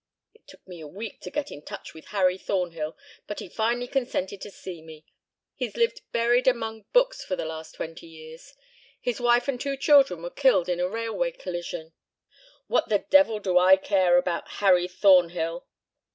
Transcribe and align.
"It 0.33 0.47
took 0.47 0.67
me 0.67 0.81
a 0.81 0.87
week 0.87 1.21
to 1.21 1.29
get 1.29 1.51
in 1.51 1.61
touch 1.61 1.93
with 1.93 2.07
Harry 2.07 2.35
Thornhill, 2.35 2.97
but 3.27 3.37
he 3.39 3.47
finally 3.47 3.85
consented 3.87 4.41
to 4.41 4.49
see 4.49 4.81
me. 4.81 5.05
He's 5.53 5.77
lived 5.77 6.01
buried 6.11 6.47
among 6.47 6.85
books 6.91 7.23
for 7.23 7.35
the 7.35 7.45
last 7.45 7.75
twenty 7.75 8.07
years. 8.07 8.55
His 8.99 9.21
wife 9.21 9.47
and 9.47 9.61
two 9.61 9.77
children 9.77 10.23
were 10.23 10.31
killed 10.31 10.67
in 10.69 10.79
a 10.79 10.89
railway 10.89 11.33
collision" 11.33 11.93
"What 12.67 12.89
the 12.89 13.05
devil 13.11 13.37
do 13.37 13.59
I 13.59 13.75
care 13.75 14.17
about 14.17 14.47
Harry 14.53 14.87
Thornhill!" 14.87 15.67